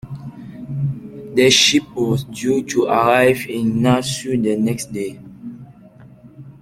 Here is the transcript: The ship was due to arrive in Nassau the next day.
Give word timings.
The 1.35 1.51
ship 1.51 1.83
was 1.95 2.23
due 2.23 2.63
to 2.69 2.85
arrive 2.85 3.45
in 3.47 3.83
Nassau 3.83 4.31
the 4.35 4.57
next 4.57 4.91
day. 4.91 5.19